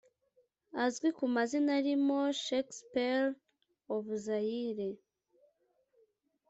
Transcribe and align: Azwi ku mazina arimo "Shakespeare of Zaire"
Azwi 0.83 1.09
ku 1.17 1.25
mazina 1.35 1.69
arimo 1.79 2.19
"Shakespeare 2.43 3.27
of 3.95 4.05
Zaire" 4.25 4.89